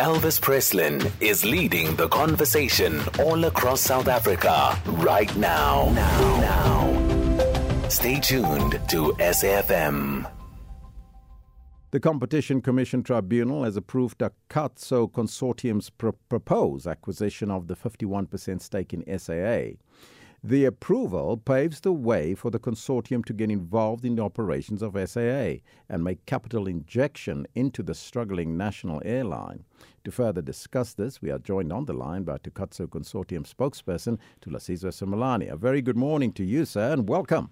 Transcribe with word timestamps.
Elvis 0.00 0.38
Presslin 0.38 1.10
is 1.22 1.42
leading 1.46 1.96
the 1.96 2.06
conversation 2.08 3.00
all 3.18 3.46
across 3.46 3.80
South 3.80 4.08
Africa 4.08 4.78
right 4.98 5.34
now. 5.36 5.90
Now. 5.94 6.40
now. 6.40 7.88
Stay 7.88 8.20
tuned 8.20 8.72
to 8.90 9.14
SAFM. 9.18 10.30
The 11.92 12.00
Competition 12.00 12.60
Commission 12.60 13.02
Tribunal 13.02 13.64
has 13.64 13.78
approved 13.78 14.18
Takatso 14.18 15.10
Consortium's 15.10 15.88
proposed 15.88 16.86
acquisition 16.86 17.50
of 17.50 17.66
the 17.66 17.74
51% 17.74 18.60
stake 18.60 18.92
in 18.92 19.18
SAA. 19.18 19.78
The 20.46 20.64
approval 20.64 21.38
paves 21.38 21.80
the 21.80 21.92
way 21.92 22.36
for 22.36 22.52
the 22.52 22.60
consortium 22.60 23.24
to 23.24 23.32
get 23.32 23.50
involved 23.50 24.04
in 24.04 24.14
the 24.14 24.22
operations 24.22 24.80
of 24.80 24.92
SAA 24.94 25.54
and 25.88 26.04
make 26.04 26.24
capital 26.24 26.68
injection 26.68 27.48
into 27.56 27.82
the 27.82 27.96
struggling 27.96 28.56
national 28.56 29.02
airline. 29.04 29.64
To 30.04 30.12
further 30.12 30.42
discuss 30.42 30.94
this, 30.94 31.20
we 31.20 31.32
are 31.32 31.40
joined 31.40 31.72
on 31.72 31.86
the 31.86 31.94
line 31.94 32.22
by 32.22 32.38
Takatso 32.38 32.86
Consortium 32.86 33.44
spokesperson 33.44 34.20
Thulasizwe 34.40 34.92
Simelane. 34.92 35.50
A 35.50 35.56
very 35.56 35.82
good 35.82 35.96
morning 35.96 36.32
to 36.34 36.44
you, 36.44 36.64
sir, 36.64 36.92
and 36.92 37.08
welcome. 37.08 37.50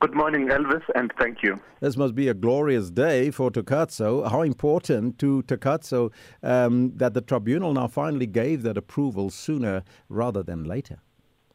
Good 0.00 0.14
morning, 0.14 0.48
Elvis, 0.48 0.84
and 0.94 1.12
thank 1.18 1.42
you. 1.42 1.60
This 1.80 1.98
must 1.98 2.14
be 2.14 2.28
a 2.28 2.34
glorious 2.34 2.88
day 2.88 3.30
for 3.30 3.50
Takatso. 3.50 4.26
How 4.26 4.40
important 4.40 5.18
to 5.18 5.42
Takatso 5.42 6.12
um, 6.42 6.96
that 6.96 7.12
the 7.12 7.20
tribunal 7.20 7.74
now 7.74 7.88
finally 7.88 8.26
gave 8.26 8.62
that 8.62 8.78
approval 8.78 9.28
sooner 9.28 9.82
rather 10.08 10.42
than 10.42 10.64
later? 10.64 11.00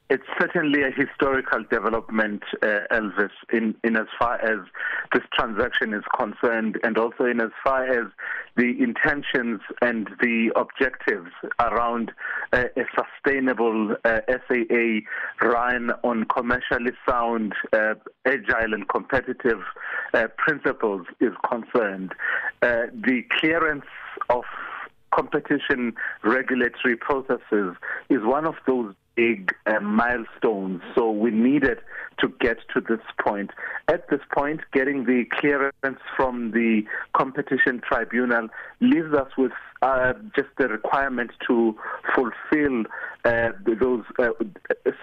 It's 0.07 0.23
certainly 0.39 0.83
a 0.83 0.91
historical 0.91 1.63
development, 1.67 2.43
uh, 2.61 2.81
Elvis, 2.91 3.31
in, 3.51 3.73
in 3.83 3.95
as 3.97 4.05
far 4.19 4.35
as 4.35 4.59
this 5.11 5.23
transaction 5.33 5.95
is 5.95 6.03
concerned, 6.15 6.77
and 6.83 6.95
also 6.99 7.25
in 7.25 7.41
as 7.41 7.49
far 7.63 7.85
as 7.85 8.11
the 8.55 8.75
intentions 8.79 9.61
and 9.81 10.07
the 10.21 10.51
objectives 10.55 11.31
around 11.59 12.11
uh, 12.53 12.65
a 12.77 12.83
sustainable 12.95 13.95
uh, 14.05 14.19
SAA 14.27 14.99
run 15.41 15.89
on 16.03 16.25
commercially 16.25 16.91
sound, 17.09 17.53
uh, 17.73 17.95
agile, 18.25 18.75
and 18.75 18.87
competitive 18.87 19.61
uh, 20.13 20.27
principles 20.37 21.07
is 21.19 21.33
concerned. 21.49 22.13
Uh, 22.61 22.83
the 22.93 23.23
clearance 23.39 23.85
of 24.29 24.43
competition 25.15 25.93
regulatory 26.23 26.95
processes 26.95 27.75
is 28.09 28.19
one 28.21 28.45
of 28.45 28.55
those 28.67 28.93
big 29.15 29.53
uh, 29.65 29.79
milestones. 29.79 30.81
So 30.95 31.11
we 31.11 31.31
needed 31.31 31.79
to 32.19 32.29
get 32.39 32.57
to 32.73 32.81
this 32.81 32.99
point. 33.19 33.51
At 33.87 34.09
this 34.09 34.21
point, 34.33 34.61
getting 34.73 35.05
the 35.05 35.25
clearance 35.39 35.99
from 36.15 36.51
the 36.51 36.83
competition 37.13 37.81
tribunal 37.87 38.49
leaves 38.79 39.13
us 39.13 39.29
with 39.37 39.51
uh, 39.81 40.13
just 40.35 40.49
the 40.57 40.67
requirement 40.67 41.31
to 41.47 41.75
fulfill 42.15 42.83
uh, 43.25 43.49
those, 43.79 44.03
uh, 44.19 44.29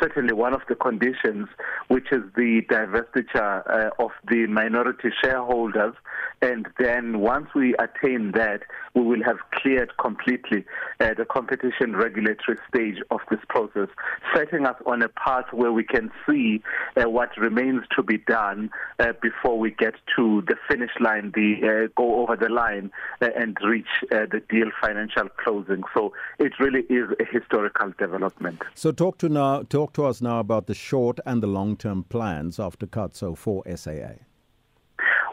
certainly 0.01 0.33
one 0.33 0.55
of 0.55 0.63
the 0.69 0.75
conditions, 0.75 1.49
which 1.89 2.07
is 2.13 2.23
the 2.37 2.63
divestiture 2.71 3.63
uh, 3.69 3.91
of 4.03 4.11
the 4.31 4.47
minority 4.47 5.11
shareholders. 5.23 5.95
And 6.41 6.67
then 6.79 7.21
once 7.21 7.49
we 7.55 7.75
attain 7.75 8.33
that, 8.33 8.63
we 8.95 9.03
will 9.03 9.23
have 9.25 9.39
cleared 9.53 9.97
completely 9.99 10.65
uh, 11.01 11.15
the 11.17 11.25
competition 11.25 11.95
regulatory 11.95 12.59
stage 12.69 12.97
of 13.11 13.21
this 13.31 13.41
process, 13.49 13.89
setting 14.35 14.67
us 14.67 14.77
on 14.87 15.03
a 15.03 15.09
path 15.09 15.47
where 15.53 15.73
we 15.73 15.85
can 15.85 16.11
see 16.27 16.63
uh, 16.97 17.09
what 17.09 17.31
remains 17.37 17.83
to 17.97 18.03
be 18.03 18.19
done 18.19 18.71
uh, 18.99 19.13
before 19.21 19.59
we 19.59 19.71
get 19.71 19.95
to 20.17 20.43
the 20.47 20.57
finish 20.69 20.91
line, 21.01 21.33
the 21.35 21.57
uh, 21.63 21.89
go 21.97 22.23
over 22.23 22.37
the 22.37 22.49
line 22.49 22.91
uh, 23.21 23.29
and 23.37 23.57
reach 23.65 23.87
the 24.11 24.43
deal 24.49 24.71
financial 24.81 25.29
closing. 25.43 25.83
So 25.95 26.13
it 26.39 26.53
really 26.59 26.83
is 26.89 27.11
a 27.21 27.25
historical 27.25 27.93
development. 27.99 28.61
So 28.75 28.93
talk 28.93 29.19
to 29.19 29.29
now, 29.29 29.63
talk 29.63 29.93
to 29.95 30.05
us 30.05 30.21
now 30.21 30.41
about 30.41 30.67
the 30.67 30.75
short 30.75 31.19
and 31.27 31.43
the 31.43 31.47
long-term 31.47 32.05
plans 32.05 32.59
after 32.59 32.87
Takatso 32.87 33.37
for 33.37 33.63
SAA. 33.77 34.32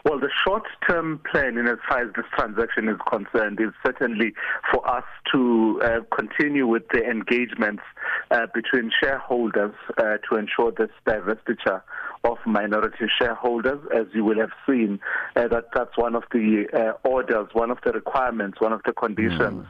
Well, 0.04 0.18
the 0.18 0.30
short 0.44 0.62
term 0.88 1.20
plan, 1.30 1.58
in 1.58 1.66
as 1.66 1.78
far 1.88 2.02
as 2.02 2.12
this 2.14 2.24
transaction 2.34 2.88
is 2.88 2.96
concerned, 3.08 3.60
is 3.60 3.72
certainly 3.84 4.32
for 4.72 4.88
us 4.88 5.04
to 5.32 5.80
uh, 5.84 6.00
continue 6.16 6.66
with 6.66 6.84
the 6.92 7.04
engagements 7.04 7.82
uh, 8.30 8.46
between 8.54 8.90
shareholders 9.02 9.74
uh, 9.98 10.16
to 10.28 10.36
ensure 10.36 10.72
this 10.72 10.90
divestiture 11.06 11.82
of 12.24 12.38
minority 12.46 13.06
shareholders. 13.20 13.80
As 13.94 14.06
you 14.14 14.24
will 14.24 14.38
have 14.38 14.52
seen, 14.66 15.00
uh, 15.36 15.48
that 15.48 15.64
that's 15.74 15.96
one 15.96 16.14
of 16.14 16.24
the 16.32 16.66
uh, 16.72 17.08
orders, 17.08 17.48
one 17.52 17.70
of 17.70 17.78
the 17.84 17.92
requirements, 17.92 18.60
one 18.60 18.72
of 18.72 18.80
the 18.86 18.92
conditions. 18.92 19.40
Mm. 19.40 19.66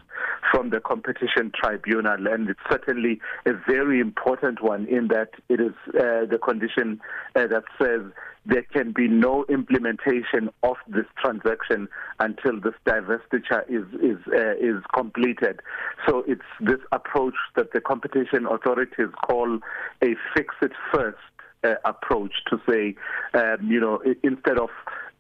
From 0.53 0.71
the 0.71 0.81
competition 0.81 1.53
tribunal, 1.55 2.27
and 2.27 2.49
it's 2.51 2.61
certainly 2.69 3.21
a 3.47 3.53
very 3.69 4.01
important 4.01 4.61
one 4.61 4.87
in 4.87 5.09
that 5.09 5.31
it 5.49 5.61
is 5.61 5.73
uh, 5.89 6.27
the 6.29 6.39
condition 6.43 7.01
that 7.35 7.63
says 7.81 8.01
there 8.47 8.63
can 8.73 8.93
be 8.93 9.07
no 9.07 9.45
implementation 9.49 10.49
of 10.63 10.77
this 10.89 11.07
transaction 11.19 11.89
until 12.19 12.61
this 12.61 12.75
divestiture 12.87 13.63
is 13.69 13.85
is 14.01 14.19
uh, 14.33 14.57
is 14.59 14.83
completed. 14.95 15.61
So 16.07 16.25
it's 16.27 16.43
this 16.61 16.81
approach 16.93 17.35
that 17.57 17.73
the 17.73 17.81
competition 17.81 18.47
authorities 18.47 19.09
call 19.27 19.59
a 20.03 20.15
fix 20.35 20.55
it 20.63 20.73
first 20.93 21.19
uh, 21.65 21.75
approach 21.85 22.33
to 22.49 22.61
say, 22.69 22.95
um, 23.35 23.71
you 23.71 23.81
know, 23.81 24.03
instead 24.23 24.59
of 24.59 24.71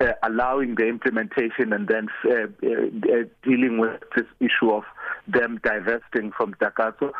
uh, 0.00 0.12
allowing 0.22 0.74
the 0.76 0.86
implementation 0.86 1.72
and 1.72 1.88
then 1.88 2.08
uh, 2.24 2.44
uh, 2.66 3.24
dealing 3.42 3.78
with 3.78 4.00
this 4.16 4.26
issue 4.40 4.70
of 4.70 4.84
them 5.32 5.60
divesting 5.62 6.32
from 6.36 6.54
Takatso. 6.54 7.12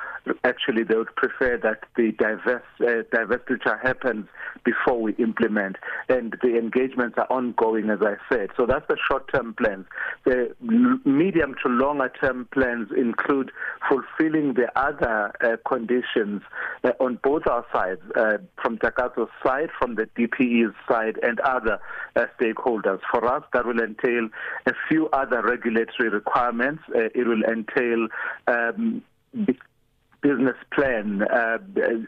Actually, 0.45 0.85
they 0.85 0.97
would 0.97 1.15
prefer 1.17 1.59
that 1.63 1.81
the 1.97 2.13
divest, 2.13 2.65
uh, 2.81 3.03
divestiture 3.15 3.81
happens 3.83 4.27
before 4.65 5.01
we 5.01 5.15
implement. 5.15 5.77
And 6.09 6.37
the 6.43 6.59
engagements 6.59 7.17
are 7.19 7.27
ongoing, 7.31 7.91
as 7.91 8.01
I 8.03 8.17
said. 8.33 8.51
So 8.57 8.67
that's 8.67 8.87
the 8.89 8.97
short-term 9.09 9.55
plans. 9.55 9.87
The 10.25 10.55
medium 11.05 11.55
to 11.63 11.69
longer-term 11.69 12.49
plans 12.53 12.89
include 12.97 13.51
fulfilling 13.89 14.55
the 14.55 14.69
other 14.77 15.33
uh, 15.43 15.57
conditions 15.69 16.43
uh, 16.85 16.93
on 17.01 17.19
both 17.23 17.47
our 17.47 17.65
sides, 17.73 18.01
uh, 18.17 18.39
from 18.63 18.79
Takatso's 18.79 19.31
side, 19.45 19.71
from 19.79 19.95
the 19.95 20.07
DPE's 20.17 20.75
side, 20.89 21.19
and 21.23 21.41
other 21.41 21.79
uh, 22.17 22.27
stakeholders. 22.39 23.01
For 23.11 23.25
us, 23.25 23.43
that 23.53 23.67
will 23.67 23.81
entail 23.81 24.29
a 24.67 24.73
few 24.89 25.09
other 25.11 25.43
regulatory 25.43 26.09
requirements. 26.09 26.83
Uh, 26.95 27.09
it 27.15 27.27
will 27.27 27.43
entail 27.45 28.00
um, 28.47 29.03
business 30.23 30.57
plan 30.75 31.23
uh, 31.23 31.59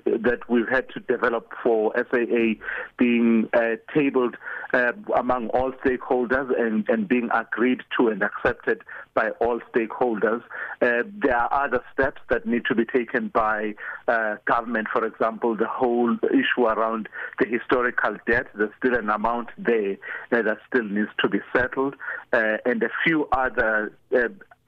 that 0.05 0.41
we've 0.49 0.69
had 0.69 0.89
to 0.91 1.01
develop 1.01 1.53
for 1.63 1.93
SAA 1.97 2.55
being 2.99 3.49
uh, 3.55 3.77
tabled 3.95 4.37
uh, 4.75 4.93
among 5.17 5.49
all 5.49 5.73
stakeholders 5.85 6.49
and, 6.59 6.89
and, 6.89 7.09
being 7.09 7.29
agreed 7.35 7.81
to 7.97 8.09
and 8.09 8.23
accepted 8.23 8.83
by 9.15 9.31
all 9.41 9.61
stakeholders. 9.75 10.43
Uh, 10.81 11.03
there 11.23 11.37
are 11.37 11.65
other 11.65 11.83
steps 11.93 12.21
that 12.31 12.47
need 12.47 12.65
to 12.67 12.75
be 12.75 12.85
taken 12.85 13.29
by 13.29 13.75
uh, 14.09 14.37
government, 14.47 14.89
for 14.93 15.05
example, 15.05 15.57
the 15.57 15.67
whole 15.67 16.17
issue 16.25 16.67
around 16.67 17.09
the 17.39 17.47
historical 17.47 18.17
debt. 18.27 18.47
There's 18.55 18.71
still 18.79 18.95
an 18.95 19.11
amount 19.11 19.51
there 19.59 19.97
that 20.31 20.47
still 20.69 20.85
needs 20.85 21.11
to 21.21 21.29
be 21.29 21.41
settled, 21.55 21.95
uh, 22.33 22.57
and 22.65 22.83
a 22.83 22.91
few 23.05 23.29
other 23.33 23.93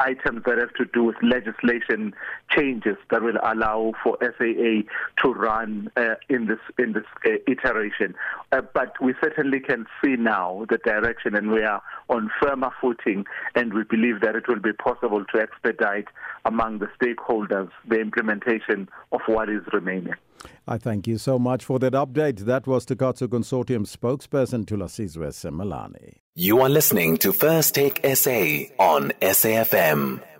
items 0.01 0.43
that 0.47 0.59
have 0.59 0.73
to 0.75 0.85
do 0.93 1.05
with 1.05 1.17
legislation 1.23 2.15
changes 2.51 2.97
that 3.11 3.23
will 3.23 3.39
allow 3.45 3.93
for 4.03 4.19
SAA 4.21 4.83
to 5.23 5.33
run 5.33 5.91
uh, 5.97 6.15
in 6.29 6.47
this 6.47 6.59
in 6.79 6.93
this 6.93 7.05
uh, 7.27 7.31
iteration. 7.47 8.15
Uh, 8.53 8.63
but 8.75 8.93
we 9.01 9.15
certainly 9.23 9.61
can 9.61 9.87
see 10.03 10.17
now 10.17 10.67
the 10.69 10.79
direction, 10.79 11.35
and 11.35 11.51
we 11.51 11.63
are 11.63 11.83
on 12.09 12.31
firmer 12.43 12.71
footing, 12.81 13.25
and 13.55 13.73
we 13.73 13.85
believe 13.85 14.21
that 14.21 14.35
it 14.35 14.49
will 14.49 14.61
be 14.61 14.73
possible 14.73 15.25
to 15.33 15.41
expedite 15.41 16.09
among 16.45 16.79
the 16.79 16.89
stakeholders 17.01 17.71
the 17.89 18.01
implementation 18.01 18.89
of 19.13 19.21
what 19.27 19.49
is 19.49 19.63
remaining. 19.73 20.15
I 20.67 20.79
thank 20.79 21.07
you 21.07 21.19
so 21.19 21.39
much 21.39 21.65
for 21.65 21.79
that 21.79 21.93
update. 21.93 22.41
That 22.41 22.67
was 22.67 22.87
Takatso 22.87 23.29
Consortium 23.29 23.87
spokesperson 23.87 24.65
Thulasizwe 24.65 25.31
Simelane. 25.33 26.15
You 26.35 26.61
are 26.61 26.69
listening 26.69 27.17
to 27.19 27.33
First 27.33 27.75
Take 27.75 28.01
SA 28.17 28.65
on 28.79 29.13
SAFM. 29.21 30.34